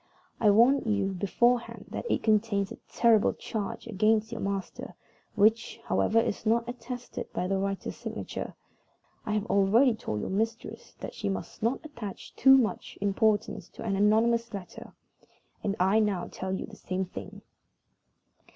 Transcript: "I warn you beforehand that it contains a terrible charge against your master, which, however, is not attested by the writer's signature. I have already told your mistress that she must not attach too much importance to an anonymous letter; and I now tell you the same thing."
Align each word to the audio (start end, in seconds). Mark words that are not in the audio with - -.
"I 0.39 0.49
warn 0.49 0.79
you 0.79 1.11
beforehand 1.11 1.85
that 1.91 2.09
it 2.09 2.23
contains 2.23 2.71
a 2.71 2.77
terrible 2.91 3.33
charge 3.33 3.85
against 3.85 4.31
your 4.31 4.41
master, 4.41 4.95
which, 5.35 5.79
however, 5.85 6.19
is 6.19 6.43
not 6.43 6.67
attested 6.67 7.31
by 7.33 7.45
the 7.45 7.59
writer's 7.59 7.97
signature. 7.97 8.55
I 9.27 9.33
have 9.33 9.45
already 9.45 9.93
told 9.93 10.21
your 10.21 10.31
mistress 10.31 10.95
that 11.01 11.13
she 11.13 11.29
must 11.29 11.61
not 11.61 11.85
attach 11.85 12.35
too 12.35 12.57
much 12.57 12.97
importance 12.99 13.69
to 13.69 13.83
an 13.83 13.95
anonymous 13.95 14.51
letter; 14.55 14.93
and 15.63 15.75
I 15.79 15.99
now 15.99 16.27
tell 16.31 16.51
you 16.51 16.65
the 16.65 16.75
same 16.77 17.05
thing." 17.05 17.43